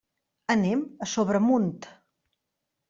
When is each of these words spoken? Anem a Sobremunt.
Anem 0.53 0.81
a 1.07 1.11
Sobremunt. 1.13 1.79